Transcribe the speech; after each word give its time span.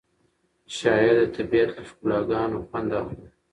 شاعر 0.77 1.15
د 1.19 1.23
طبیعت 1.35 1.69
له 1.75 1.83
ښکلاګانو 1.89 2.57
خوند 2.67 2.89
اخلي. 3.01 3.27